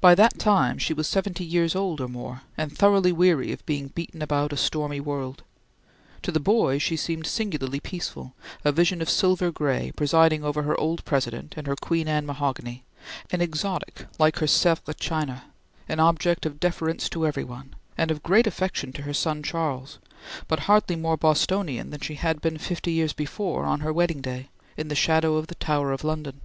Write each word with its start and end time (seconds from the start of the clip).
By 0.00 0.14
that 0.14 0.38
time 0.38 0.78
she 0.78 0.94
was 0.94 1.08
seventy 1.08 1.44
years 1.44 1.74
old 1.74 2.00
or 2.00 2.06
more, 2.06 2.42
and 2.56 2.70
thoroughly 2.78 3.10
weary 3.10 3.50
of 3.50 3.66
being 3.66 3.88
beaten 3.88 4.22
about 4.22 4.52
a 4.52 4.56
stormy 4.56 5.00
world. 5.00 5.42
To 6.22 6.30
the 6.30 6.38
boy 6.38 6.78
she 6.78 6.96
seemed 6.96 7.26
singularly 7.26 7.80
peaceful, 7.80 8.34
a 8.64 8.70
vision 8.70 9.02
of 9.02 9.10
silver 9.10 9.50
gray, 9.50 9.90
presiding 9.90 10.44
over 10.44 10.62
her 10.62 10.78
old 10.78 11.04
President 11.04 11.54
and 11.56 11.66
her 11.66 11.74
Queen 11.74 12.06
Anne 12.06 12.24
mahogany; 12.24 12.84
an 13.32 13.40
exotic, 13.40 14.06
like 14.16 14.38
her 14.38 14.46
Sevres 14.46 14.94
china; 14.94 15.46
an 15.88 15.98
object 15.98 16.46
of 16.46 16.60
deference 16.60 17.08
to 17.08 17.26
every 17.26 17.42
one, 17.42 17.74
and 17.96 18.12
of 18.12 18.22
great 18.22 18.46
affection 18.46 18.92
to 18.92 19.02
her 19.02 19.12
son 19.12 19.42
Charles; 19.42 19.98
but 20.46 20.60
hardly 20.70 20.94
more 20.94 21.16
Bostonian 21.16 21.90
than 21.90 21.98
she 22.00 22.14
had 22.14 22.40
been 22.40 22.58
fifty 22.58 22.92
years 22.92 23.12
before, 23.12 23.64
on 23.64 23.80
her 23.80 23.92
wedding 23.92 24.20
day, 24.20 24.50
in 24.76 24.86
the 24.86 24.94
shadow 24.94 25.34
of 25.34 25.48
the 25.48 25.56
Tower 25.56 25.90
of 25.90 26.04
London. 26.04 26.42